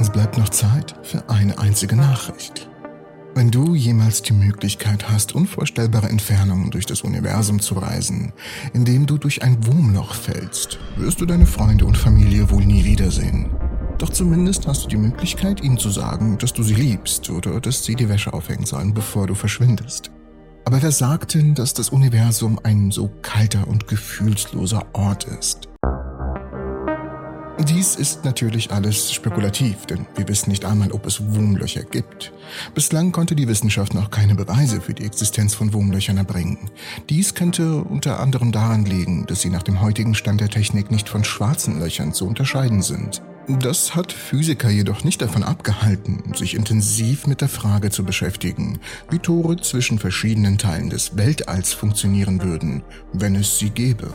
Es 0.00 0.08
bleibt 0.08 0.38
noch 0.38 0.48
Zeit 0.48 0.94
für 1.02 1.28
eine 1.28 1.58
einzige 1.58 1.94
Nachricht. 1.94 2.70
Wenn 3.34 3.50
du 3.50 3.74
jemals 3.74 4.22
die 4.22 4.32
Möglichkeit 4.32 5.10
hast, 5.10 5.34
unvorstellbare 5.34 6.08
Entfernungen 6.08 6.70
durch 6.70 6.86
das 6.86 7.02
Universum 7.02 7.60
zu 7.60 7.74
reisen, 7.74 8.32
indem 8.72 9.04
du 9.04 9.18
durch 9.18 9.42
ein 9.42 9.66
Wurmloch 9.66 10.14
fällst, 10.14 10.78
wirst 10.96 11.20
du 11.20 11.26
deine 11.26 11.44
Freunde 11.44 11.84
und 11.84 11.98
Familie 11.98 12.50
wohl 12.50 12.64
nie 12.64 12.82
wiedersehen. 12.82 13.50
Doch 13.98 14.08
zumindest 14.08 14.66
hast 14.66 14.84
du 14.84 14.88
die 14.88 14.96
Möglichkeit, 14.96 15.62
ihnen 15.62 15.76
zu 15.76 15.90
sagen, 15.90 16.38
dass 16.38 16.54
du 16.54 16.62
sie 16.62 16.74
liebst 16.74 17.28
oder 17.28 17.60
dass 17.60 17.84
sie 17.84 17.94
die 17.94 18.08
Wäsche 18.08 18.32
aufhängen 18.32 18.64
sollen, 18.64 18.94
bevor 18.94 19.26
du 19.26 19.34
verschwindest. 19.34 20.10
Aber 20.64 20.80
wer 20.80 20.92
sagt 20.92 21.34
denn, 21.34 21.54
dass 21.54 21.74
das 21.74 21.90
Universum 21.90 22.58
ein 22.62 22.90
so 22.90 23.10
kalter 23.20 23.68
und 23.68 23.86
gefühlsloser 23.86 24.86
Ort 24.94 25.24
ist? 25.24 25.69
Dies 27.68 27.94
ist 27.94 28.24
natürlich 28.24 28.70
alles 28.70 29.12
spekulativ, 29.12 29.84
denn 29.84 30.06
wir 30.16 30.26
wissen 30.28 30.50
nicht 30.50 30.64
einmal, 30.64 30.92
ob 30.92 31.06
es 31.06 31.20
Wurmlöcher 31.20 31.82
gibt. 31.82 32.32
Bislang 32.74 33.12
konnte 33.12 33.36
die 33.36 33.48
Wissenschaft 33.48 33.92
noch 33.92 34.10
keine 34.10 34.34
Beweise 34.34 34.80
für 34.80 34.94
die 34.94 35.04
Existenz 35.04 35.54
von 35.54 35.72
Wurmlöchern 35.74 36.16
erbringen. 36.16 36.70
Dies 37.10 37.34
könnte 37.34 37.82
unter 37.82 38.18
anderem 38.20 38.50
daran 38.50 38.86
liegen, 38.86 39.26
dass 39.26 39.42
sie 39.42 39.50
nach 39.50 39.62
dem 39.62 39.80
heutigen 39.82 40.14
Stand 40.14 40.40
der 40.40 40.48
Technik 40.48 40.90
nicht 40.90 41.08
von 41.08 41.22
schwarzen 41.22 41.80
Löchern 41.80 42.14
zu 42.14 42.26
unterscheiden 42.26 42.80
sind. 42.80 43.22
Das 43.58 43.94
hat 43.94 44.12
Physiker 44.12 44.70
jedoch 44.70 45.04
nicht 45.04 45.20
davon 45.20 45.42
abgehalten, 45.42 46.22
sich 46.34 46.54
intensiv 46.54 47.26
mit 47.26 47.40
der 47.40 47.48
Frage 47.48 47.90
zu 47.90 48.04
beschäftigen, 48.04 48.78
wie 49.10 49.18
Tore 49.18 49.56
zwischen 49.56 49.98
verschiedenen 49.98 50.56
Teilen 50.56 50.88
des 50.88 51.16
Weltalls 51.16 51.72
funktionieren 51.72 52.42
würden, 52.42 52.82
wenn 53.12 53.34
es 53.34 53.58
sie 53.58 53.70
gäbe. 53.70 54.14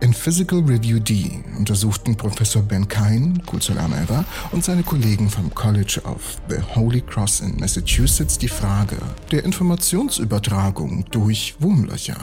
In 0.00 0.12
Physical 0.12 0.60
Review 0.60 0.98
D 0.98 1.42
untersuchten 1.56 2.16
Professor 2.16 2.60
Ben 2.60 2.86
Kine, 2.86 3.34
kurzer 3.46 3.74
ever, 3.74 4.26
und 4.52 4.62
seine 4.62 4.82
Kollegen 4.82 5.30
vom 5.30 5.52
College 5.54 6.00
of 6.04 6.36
the 6.50 6.56
Holy 6.74 7.00
Cross 7.00 7.40
in 7.40 7.56
Massachusetts 7.58 8.36
die 8.36 8.48
Frage 8.48 8.98
der 9.32 9.44
Informationsübertragung 9.44 11.06
durch 11.10 11.54
Wurmlöcher. 11.60 12.18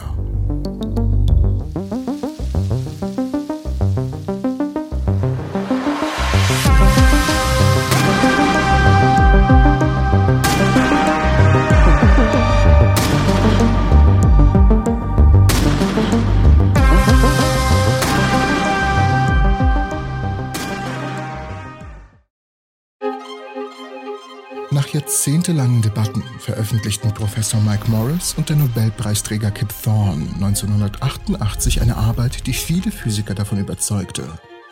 Nach 24.74 24.88
jahrzehntelangen 24.88 25.84
Debatten 25.84 26.24
veröffentlichten 26.40 27.14
Professor 27.14 27.62
Mike 27.62 27.92
Morris 27.92 28.34
und 28.36 28.50
der 28.50 28.56
Nobelpreisträger 28.56 29.52
Kip 29.52 29.70
Thorne 29.84 30.26
1988 30.34 31.80
eine 31.80 31.96
Arbeit, 31.96 32.48
die 32.48 32.54
viele 32.54 32.90
Physiker 32.90 33.36
davon 33.36 33.60
überzeugte, 33.60 34.24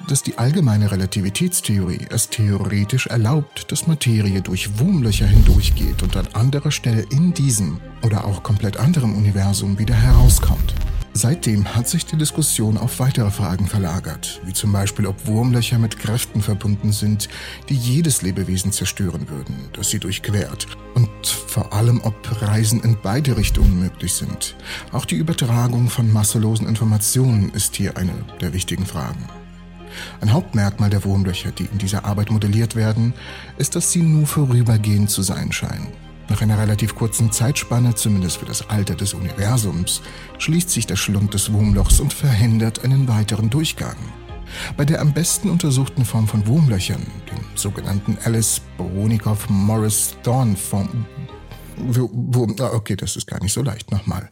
dass 0.08 0.24
die 0.24 0.40
allgemeine 0.40 0.90
Relativitätstheorie 0.90 2.08
es 2.10 2.30
theoretisch 2.30 3.06
erlaubt, 3.08 3.72
dass 3.72 3.86
Materie 3.86 4.42
durch 4.42 4.80
Wurmlöcher 4.80 5.28
hindurchgeht 5.28 6.02
und 6.02 6.18
an 6.18 6.28
anderer 6.34 6.72
Stelle 6.72 7.04
in 7.12 7.36
diesem 7.36 7.80
oder 8.02 8.26
auch 8.26 8.42
komplett 8.42 8.78
anderem 8.78 9.16
Universum 9.16 9.78
wieder 9.78 9.94
herauskommt. 9.94 10.74
Seitdem 11.14 11.76
hat 11.76 11.90
sich 11.90 12.06
die 12.06 12.16
Diskussion 12.16 12.78
auf 12.78 13.00
weitere 13.00 13.31
Fragen 13.31 13.67
verlagert, 13.67 14.42
wie 14.45 14.54
zum 14.54 14.72
Beispiel, 14.72 15.06
ob 15.06 15.28
Wurmlöcher 15.28 15.78
mit 15.78 16.00
Kräften 16.00 16.42
verbunden 16.42 16.94
sind, 16.94 17.28
die 17.68 17.76
jedes 17.76 18.22
Lebewesen 18.22 18.72
zerstören 18.72 19.28
würden, 19.30 19.70
das 19.73 19.90
sie 19.90 20.00
durchquert, 20.00 20.68
und 20.94 21.09
vor 21.26 21.73
allem, 21.73 22.00
ob 22.03 22.16
Reisen 22.42 22.81
in 22.81 22.98
beide 23.03 23.36
Richtungen 23.36 23.78
möglich 23.78 24.14
sind. 24.14 24.56
Auch 24.94 25.03
die 25.06 25.16
Übertragung 25.16 25.90
von 25.90 26.12
masselosen 26.12 26.68
Informationen 26.68 27.50
ist 27.52 27.75
hier 27.75 27.97
eine 27.97 28.13
der 28.40 28.53
wichtigen 28.53 28.86
Fragen. 28.86 29.28
Ein 30.22 30.31
Hauptmerkmal 30.31 30.90
der 30.90 31.03
Wurmlöcher, 31.03 31.52
die 31.52 31.66
in 31.66 31.78
dieser 31.78 32.06
Arbeit 32.06 32.31
modelliert 32.31 32.78
werden, 32.78 33.13
ist, 33.57 33.75
dass 33.75 33.91
sie 33.91 34.02
nur 34.02 34.28
vorübergehend 34.28 35.09
zu 35.09 35.24
sein 35.24 35.52
scheinen. 35.52 35.90
Nach 36.31 36.42
einer 36.42 36.58
relativ 36.58 36.96
kurzen 36.96 37.30
Zeitspanne, 37.30 37.94
zumindest 37.94 38.38
für 38.38 38.46
das 38.46 38.69
Alter 38.69 38.96
des 38.96 39.14
Universums, 39.14 40.02
schließt 40.38 40.69
sich 40.69 40.88
der 40.88 40.96
Schlund 40.96 41.34
des 41.34 41.52
Wurmlochs 41.52 42.00
und 42.00 42.14
verhindert 42.14 42.86
einen 42.86 43.09
weiteren 43.09 43.50
Durchgang. 43.50 43.97
Bei 44.78 44.86
der 44.86 45.02
am 45.02 45.12
besten 45.12 45.50
untersuchten 45.50 46.06
Form 46.06 46.30
von 46.30 46.47
Wurmlöchern, 46.47 47.06
dem 47.30 47.44
sogenannten 47.56 48.18
Alice-Boronikov-Morris-Thorn-Form, 48.24 51.06
okay, 52.62 52.96
das 52.96 53.18
ist 53.18 53.28
gar 53.28 53.44
nicht 53.44 53.52
so 53.52 53.62
leicht, 53.62 53.92
nochmal. 53.92 54.30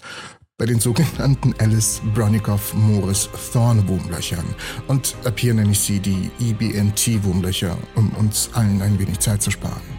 Bei 0.57 0.65
den 0.65 0.79
sogenannten 0.79 1.53
Alice-Bronikow-Morris-Thorn-Wurmlöchern 1.59 4.55
und 4.87 5.17
ab 5.25 5.37
hier 5.37 5.53
nenne 5.53 5.73
ich 5.73 5.81
sie 5.81 5.99
die 5.99 6.31
EBNT-Wurmlöcher, 6.39 7.77
um 7.95 8.11
uns 8.11 8.51
allen 8.53 8.81
ein 8.81 8.97
wenig 8.97 9.19
Zeit 9.19 9.41
zu 9.41 9.51
sparen 9.51 9.98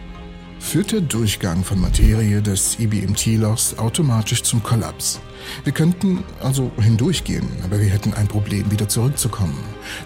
führt 0.60 0.93
der 0.93 1.00
Durchgang 1.00 1.65
von 1.65 1.81
Materie 1.81 2.41
des 2.41 2.78
IBMT-Lochs 2.78 3.78
automatisch 3.78 4.43
zum 4.43 4.62
Kollaps. 4.62 5.19
Wir 5.65 5.72
könnten 5.72 6.22
also 6.41 6.71
hindurchgehen, 6.78 7.48
aber 7.65 7.81
wir 7.81 7.88
hätten 7.88 8.15
ein 8.15 8.28
Problem, 8.28 8.70
wieder 8.70 8.88
zurückzukommen, 8.88 9.59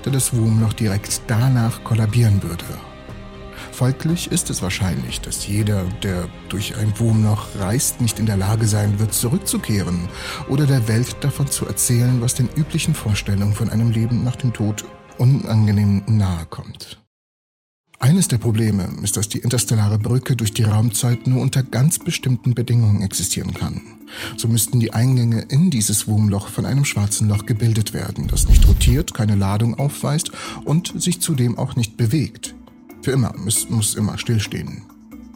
da 0.04 0.10
das 0.10 0.34
Wurmloch 0.34 0.72
direkt 0.72 1.20
danach 1.26 1.84
kollabieren 1.84 2.42
würde. 2.42 2.64
Folglich 3.72 4.30
ist 4.30 4.50
es 4.50 4.62
wahrscheinlich, 4.62 5.20
dass 5.20 5.48
jeder, 5.48 5.82
der 6.02 6.28
durch 6.48 6.76
ein 6.76 6.96
Wurmloch 6.98 7.48
reist, 7.58 8.00
nicht 8.00 8.20
in 8.20 8.26
der 8.26 8.36
Lage 8.36 8.68
sein 8.68 9.00
wird, 9.00 9.12
zurückzukehren 9.12 10.08
oder 10.48 10.64
der 10.64 10.86
Welt 10.86 11.16
davon 11.20 11.48
zu 11.48 11.66
erzählen, 11.66 12.20
was 12.20 12.34
den 12.34 12.48
üblichen 12.56 12.94
Vorstellungen 12.94 13.52
von 13.52 13.70
einem 13.70 13.90
Leben 13.90 14.22
nach 14.22 14.36
dem 14.36 14.52
Tod 14.52 14.84
unangenehm 15.18 16.04
nahe 16.06 16.46
kommt. 16.46 17.03
Eines 18.04 18.28
der 18.28 18.36
Probleme 18.36 18.86
ist, 19.02 19.16
dass 19.16 19.30
die 19.30 19.38
interstellare 19.38 19.98
Brücke 19.98 20.36
durch 20.36 20.52
die 20.52 20.64
Raumzeit 20.64 21.26
nur 21.26 21.40
unter 21.40 21.62
ganz 21.62 21.98
bestimmten 21.98 22.52
Bedingungen 22.52 23.00
existieren 23.00 23.54
kann. 23.54 23.80
So 24.36 24.46
müssten 24.46 24.78
die 24.78 24.92
Eingänge 24.92 25.46
in 25.48 25.70
dieses 25.70 26.06
Wurmloch 26.06 26.48
von 26.48 26.66
einem 26.66 26.84
schwarzen 26.84 27.30
Loch 27.30 27.46
gebildet 27.46 27.94
werden, 27.94 28.26
das 28.26 28.46
nicht 28.46 28.68
rotiert, 28.68 29.14
keine 29.14 29.36
Ladung 29.36 29.78
aufweist 29.78 30.32
und 30.66 30.92
sich 31.00 31.22
zudem 31.22 31.56
auch 31.56 31.76
nicht 31.76 31.96
bewegt. 31.96 32.54
Für 33.00 33.12
immer, 33.12 33.32
es 33.46 33.70
muss 33.70 33.94
immer 33.94 34.18
stillstehen. 34.18 34.82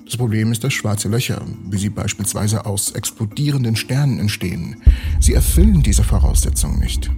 Das 0.05 0.19
Problem 0.19 0.53
ist, 0.53 0.63
dass 0.63 0.75
schwarze 0.75 1.09
Löcher, 1.09 1.41
wie 1.71 1.79
sie 1.79 1.89
beispielsweise 1.89 2.67
aus 2.67 2.91
explodierenden 2.91 3.77
Sternen 3.77 4.19
entstehen, 4.19 4.77
sie 5.21 5.33
erfüllen 5.33 5.83
diese 5.83 6.05
Voraussetzung 6.05 6.79
nicht. 6.79 7.11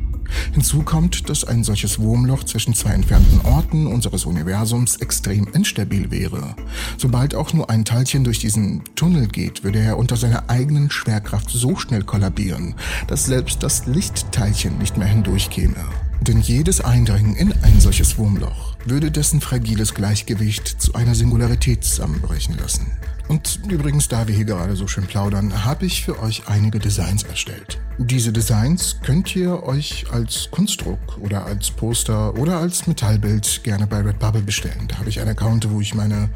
Hinzu 0.53 0.83
kommt, 0.83 1.29
dass 1.29 1.45
ein 1.45 1.65
solches 1.65 1.99
Wurmloch 1.99 2.45
zwischen 2.45 2.75
zwei 2.75 2.91
entfernten 2.91 3.41
Orten 3.43 3.87
unseres 3.87 4.25
Universums 4.25 4.97
extrem 4.97 5.47
instabil 5.53 6.11
wäre. 6.11 6.55
Sobald 6.97 7.35
auch 7.35 7.53
nur 7.53 7.71
ein 7.71 7.85
Teilchen 7.85 8.25
durch 8.25 8.39
diesen 8.39 8.83
Tunnel 8.95 9.29
geht, 9.29 9.65
würde 9.65 9.81
er 9.81 9.99
unter 9.99 10.17
seiner 10.17 10.49
eigenen 10.49 10.91
Schwerkraft 10.91 11.51
so 11.51 11.77
schnell 11.77 12.03
kollabieren, 12.03 12.75
dass 13.07 13.27
selbst 13.27 13.63
das 13.63 13.87
Lichtteilchen 13.87 14.79
nicht 14.79 14.97
mehr 14.97 15.09
hindurchkäme. 15.09 15.77
Denn 16.21 16.41
jedes 16.41 16.83
Eindringen 16.83 17.35
in 17.35 17.53
ein 17.63 17.81
solches 17.81 18.19
Wurmloch 18.19 18.77
würde 18.85 19.11
dessen 19.11 19.41
fragiles 19.41 19.95
Gleichgewicht 19.95 20.69
zu 20.69 20.95
einer 20.95 21.15
Singularität 21.15 21.83
zusammenbrechen 21.83 22.59
lassen. 22.59 22.87
Und 23.31 23.61
übrigens, 23.71 24.09
da 24.09 24.27
wir 24.27 24.35
hier 24.35 24.45
gerade 24.45 24.75
so 24.75 24.89
schön 24.89 25.07
plaudern, 25.07 25.65
habe 25.65 25.87
ich 25.87 26.05
für 26.05 26.19
euch 26.19 26.49
einige 26.49 26.81
Designs 26.81 27.23
erstellt. 27.23 27.79
Diese 27.97 28.33
Designs 28.33 28.97
könnt 29.05 29.37
ihr 29.37 29.63
euch 29.63 30.05
als 30.11 30.49
Kunstdruck 30.51 30.99
oder 31.21 31.47
als 31.47 31.71
Poster 31.71 32.37
oder 32.37 32.59
als 32.59 32.89
Metallbild 32.89 33.63
gerne 33.63 33.87
bei 33.87 34.01
Redbubble 34.01 34.43
bestellen. 34.43 34.89
Da 34.89 34.99
habe 34.99 35.11
ich 35.11 35.21
einen 35.21 35.31
Account, 35.31 35.71
wo 35.71 35.81
ich 35.81 35.95
meine 35.95 36.29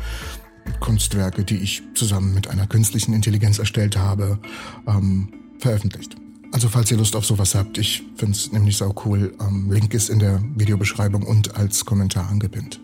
Kunstwerke, 0.79 1.43
die 1.43 1.57
ich 1.57 1.83
zusammen 1.97 2.33
mit 2.33 2.47
einer 2.47 2.69
künstlichen 2.69 3.13
Intelligenz 3.13 3.59
erstellt 3.59 3.97
habe, 3.97 4.39
ähm, 4.87 5.33
veröffentlicht. 5.59 6.15
Also 6.53 6.69
falls 6.69 6.93
ihr 6.93 6.97
Lust 6.97 7.17
auf 7.17 7.27
sowas 7.27 7.57
habt, 7.57 7.77
ich 7.77 8.05
finde 8.15 8.37
es 8.37 8.53
nämlich 8.53 8.77
sau 8.77 8.95
cool. 9.05 9.35
Ähm, 9.41 9.69
Link 9.73 9.93
ist 9.95 10.11
in 10.11 10.21
der 10.21 10.41
Videobeschreibung 10.55 11.25
und 11.25 11.57
als 11.57 11.85
Kommentar 11.85 12.29
angepinnt. 12.29 12.79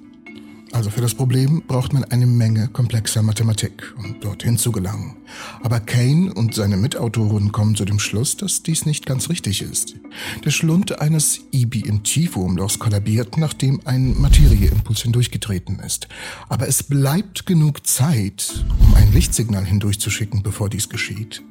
Also 0.81 0.89
für 0.89 1.03
das 1.03 1.13
Problem 1.13 1.63
braucht 1.69 1.93
man 1.93 2.05
eine 2.05 2.25
Menge 2.25 2.67
komplexer 2.69 3.21
Mathematik, 3.21 3.93
um 3.99 4.19
dorthin 4.19 4.57
zu 4.57 4.73
gelangen. 4.73 5.15
Aber 5.63 5.79
Kane 5.79 6.33
und 6.33 6.55
seine 6.55 6.79
Mitautoren 6.79 7.53
kommen 7.53 7.77
zu 7.77 7.85
dem 7.85 7.99
Schluss, 7.99 8.39
dass 8.39 8.63
dies 8.63 8.87
nicht 8.87 9.05
ganz 9.05 9.29
richtig 9.29 9.61
ist. 9.61 9.97
Der 10.43 10.51
Schlund 10.51 10.99
eines 10.99 11.41
EBMT-Wurmlochs 11.53 12.79
kollabiert, 12.79 13.37
nachdem 13.37 13.83
ein 13.85 14.19
Materieimpuls 14.19 15.03
hindurchgetreten 15.03 15.81
ist. 15.81 16.09
Aber 16.49 16.67
es 16.67 16.83
bleibt 16.83 17.45
genug 17.45 17.87
Zeit, 17.87 18.65
um 18.79 18.95
ein 18.95 19.13
Lichtsignal 19.13 19.67
hindurchzuschicken, 19.67 20.43
bevor 20.43 20.71
dies 20.71 20.89
geschieht. 20.89 21.43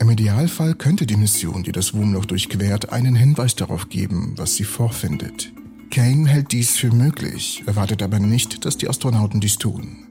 Im 0.00 0.10
Idealfall 0.10 0.74
könnte 0.74 1.06
die 1.06 1.16
Mission, 1.16 1.62
die 1.62 1.70
das 1.70 1.94
Wurmloch 1.94 2.24
durchquert, 2.24 2.92
einen 2.92 3.14
Hinweis 3.14 3.54
darauf 3.54 3.88
geben, 3.88 4.32
was 4.34 4.56
sie 4.56 4.64
vorfindet. 4.64 5.52
Kane 5.90 6.28
hält 6.28 6.52
dies 6.52 6.76
für 6.76 6.92
möglich, 6.92 7.64
erwartet 7.66 8.00
aber 8.02 8.20
nicht, 8.20 8.64
dass 8.64 8.78
die 8.78 8.88
Astronauten 8.88 9.40
dies 9.40 9.58
tun. 9.58 10.06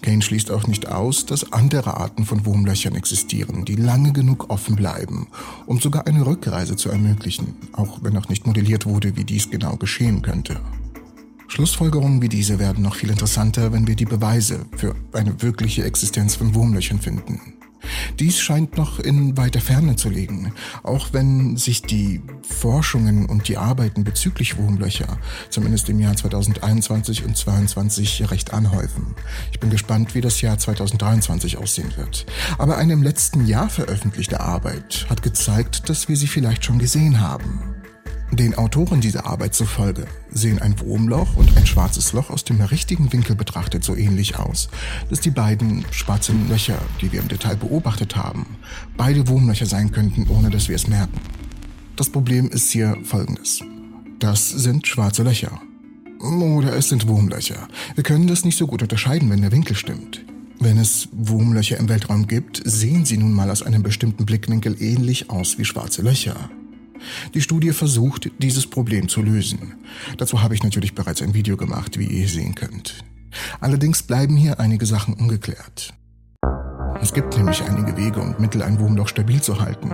Kane 0.00 0.22
schließt 0.22 0.50
auch 0.50 0.66
nicht 0.66 0.88
aus, 0.88 1.26
dass 1.26 1.52
andere 1.52 1.98
Arten 1.98 2.24
von 2.24 2.46
Wurmlöchern 2.46 2.94
existieren, 2.94 3.66
die 3.66 3.76
lange 3.76 4.12
genug 4.12 4.48
offen 4.48 4.74
bleiben, 4.74 5.28
um 5.66 5.80
sogar 5.80 6.06
eine 6.06 6.24
Rückreise 6.24 6.76
zu 6.76 6.88
ermöglichen, 6.88 7.54
auch 7.72 8.02
wenn 8.02 8.14
noch 8.14 8.30
nicht 8.30 8.46
modelliert 8.46 8.86
wurde, 8.86 9.16
wie 9.16 9.24
dies 9.24 9.50
genau 9.50 9.76
geschehen 9.76 10.22
könnte. 10.22 10.60
Schlussfolgerungen 11.46 12.22
wie 12.22 12.28
diese 12.30 12.58
werden 12.58 12.82
noch 12.82 12.94
viel 12.94 13.10
interessanter, 13.10 13.70
wenn 13.72 13.86
wir 13.86 13.96
die 13.96 14.06
Beweise 14.06 14.64
für 14.76 14.94
eine 15.12 15.42
wirkliche 15.42 15.84
Existenz 15.84 16.36
von 16.36 16.54
Wurmlöchern 16.54 17.00
finden. 17.00 17.57
Dies 18.18 18.40
scheint 18.40 18.76
noch 18.76 18.98
in 18.98 19.36
weiter 19.36 19.60
Ferne 19.60 19.94
zu 19.94 20.08
liegen, 20.08 20.52
auch 20.82 21.12
wenn 21.12 21.56
sich 21.56 21.82
die 21.82 22.20
Forschungen 22.42 23.26
und 23.26 23.46
die 23.46 23.56
Arbeiten 23.56 24.02
bezüglich 24.02 24.56
Wurmlöcher, 24.58 25.18
zumindest 25.50 25.88
im 25.88 26.00
Jahr 26.00 26.16
2021 26.16 27.24
und 27.24 27.36
2022, 27.36 28.30
recht 28.30 28.52
anhäufen. 28.52 29.14
Ich 29.52 29.60
bin 29.60 29.70
gespannt, 29.70 30.16
wie 30.16 30.20
das 30.20 30.40
Jahr 30.40 30.58
2023 30.58 31.58
aussehen 31.58 31.96
wird. 31.96 32.26
Aber 32.58 32.76
eine 32.76 32.94
im 32.94 33.04
letzten 33.04 33.46
Jahr 33.46 33.70
veröffentlichte 33.70 34.40
Arbeit 34.40 35.06
hat 35.08 35.22
gezeigt, 35.22 35.88
dass 35.88 36.08
wir 36.08 36.16
sie 36.16 36.26
vielleicht 36.26 36.64
schon 36.64 36.80
gesehen 36.80 37.20
haben. 37.20 37.77
Den 38.30 38.54
Autoren 38.56 39.00
dieser 39.00 39.26
Arbeit 39.26 39.54
zufolge 39.54 40.06
sehen 40.30 40.58
ein 40.58 40.78
Wurmloch 40.80 41.34
und 41.36 41.56
ein 41.56 41.66
schwarzes 41.66 42.12
Loch 42.12 42.28
aus 42.28 42.44
dem 42.44 42.60
richtigen 42.60 43.10
Winkel 43.12 43.34
betrachtet 43.34 43.82
so 43.82 43.96
ähnlich 43.96 44.38
aus, 44.38 44.68
dass 45.08 45.20
die 45.20 45.30
beiden 45.30 45.84
schwarzen 45.90 46.48
Löcher, 46.48 46.78
die 47.00 47.10
wir 47.10 47.20
im 47.20 47.28
Detail 47.28 47.56
beobachtet 47.56 48.16
haben, 48.16 48.56
beide 48.96 49.26
Wurmlöcher 49.28 49.66
sein 49.66 49.92
könnten, 49.92 50.26
ohne 50.28 50.50
dass 50.50 50.68
wir 50.68 50.76
es 50.76 50.86
merken. 50.88 51.18
Das 51.96 52.10
Problem 52.10 52.48
ist 52.48 52.70
hier 52.70 52.96
folgendes. 53.02 53.60
Das 54.18 54.48
sind 54.50 54.86
schwarze 54.86 55.22
Löcher. 55.22 55.60
Oder 56.20 56.74
es 56.76 56.90
sind 56.90 57.08
Wurmlöcher. 57.08 57.66
Wir 57.94 58.04
können 58.04 58.26
das 58.26 58.44
nicht 58.44 58.58
so 58.58 58.66
gut 58.66 58.82
unterscheiden, 58.82 59.30
wenn 59.30 59.40
der 59.40 59.52
Winkel 59.52 59.74
stimmt. 59.74 60.24
Wenn 60.60 60.76
es 60.78 61.08
Wurmlöcher 61.12 61.76
im 61.78 61.88
Weltraum 61.88 62.26
gibt, 62.26 62.60
sehen 62.64 63.04
sie 63.04 63.16
nun 63.16 63.32
mal 63.32 63.50
aus 63.50 63.62
einem 63.62 63.82
bestimmten 63.82 64.26
Blickwinkel 64.26 64.76
ähnlich 64.82 65.30
aus 65.30 65.56
wie 65.58 65.64
schwarze 65.64 66.02
Löcher. 66.02 66.50
Die 67.34 67.40
Studie 67.40 67.72
versucht, 67.72 68.30
dieses 68.38 68.66
Problem 68.66 69.08
zu 69.08 69.22
lösen. 69.22 69.74
Dazu 70.16 70.42
habe 70.42 70.54
ich 70.54 70.62
natürlich 70.62 70.94
bereits 70.94 71.22
ein 71.22 71.34
Video 71.34 71.56
gemacht, 71.56 71.98
wie 71.98 72.06
ihr 72.06 72.28
sehen 72.28 72.54
könnt. 72.54 73.04
Allerdings 73.60 74.02
bleiben 74.02 74.36
hier 74.36 74.60
einige 74.60 74.86
Sachen 74.86 75.14
ungeklärt. 75.14 75.92
Es 77.00 77.12
gibt 77.12 77.36
nämlich 77.36 77.62
einige 77.62 77.96
Wege 77.96 78.20
und 78.20 78.40
Mittel, 78.40 78.60
ein 78.60 78.80
Wurmloch 78.80 79.06
stabil 79.06 79.40
zu 79.40 79.60
halten. 79.60 79.92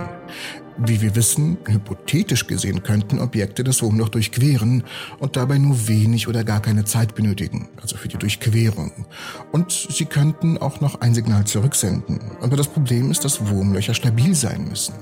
Wie 0.77 1.01
wir 1.01 1.15
wissen, 1.15 1.57
hypothetisch 1.67 2.47
gesehen 2.47 2.81
könnten 2.81 3.19
Objekte 3.19 3.63
das 3.63 3.83
Wurmloch 3.83 4.09
durchqueren 4.09 4.83
und 5.19 5.37
dabei 5.37 5.59
nur 5.59 5.87
wenig 5.87 6.27
oder 6.27 6.43
gar 6.43 6.61
keine 6.61 6.83
Zeit 6.83 7.13
benötigen, 7.13 7.69
also 7.79 7.95
für 7.95 8.07
die 8.07 8.17
Durchquerung. 8.17 9.05
Und 9.51 9.71
sie 9.71 10.05
könnten 10.05 10.57
auch 10.57 10.81
noch 10.81 10.99
ein 11.01 11.13
Signal 11.13 11.45
zurücksenden. 11.45 12.19
Aber 12.41 12.57
das 12.57 12.67
Problem 12.67 13.11
ist, 13.11 13.23
dass 13.23 13.47
Wurmlöcher 13.47 13.93
stabil 13.93 14.33
sein 14.33 14.67
müssen. 14.67 14.95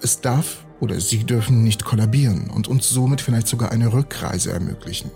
Es 0.00 0.20
darf 0.20 0.63
oder 0.80 1.00
sie 1.00 1.24
dürfen 1.24 1.62
nicht 1.62 1.84
kollabieren 1.84 2.50
und 2.50 2.68
uns 2.68 2.88
somit 2.90 3.20
vielleicht 3.20 3.48
sogar 3.48 3.72
eine 3.72 3.92
Rückreise 3.92 4.52
ermöglichen. 4.52 5.10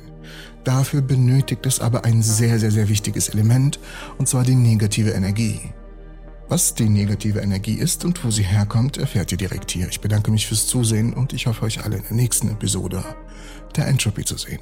Dafür 0.64 1.00
benötigt 1.00 1.64
es 1.66 1.80
aber 1.80 2.04
ein 2.04 2.22
sehr, 2.22 2.58
sehr, 2.58 2.70
sehr 2.70 2.88
wichtiges 2.88 3.28
Element, 3.28 3.78
und 4.18 4.28
zwar 4.28 4.44
die 4.44 4.54
negative 4.54 5.10
Energie. 5.10 5.72
Was 6.48 6.74
die 6.74 6.88
negative 6.88 7.40
Energie 7.40 7.74
ist 7.74 8.04
und 8.04 8.24
wo 8.24 8.30
sie 8.30 8.42
herkommt, 8.42 8.96
erfährt 8.96 9.32
ihr 9.32 9.38
direkt 9.38 9.70
hier. 9.70 9.88
Ich 9.88 10.00
bedanke 10.00 10.30
mich 10.30 10.46
fürs 10.46 10.66
Zusehen 10.66 11.12
und 11.12 11.34
ich 11.34 11.46
hoffe 11.46 11.62
euch 11.64 11.84
alle 11.84 11.96
in 11.98 12.02
der 12.02 12.12
nächsten 12.12 12.48
Episode 12.48 13.04
der 13.76 13.86
Entropy 13.86 14.24
zu 14.24 14.38
sehen. 14.38 14.60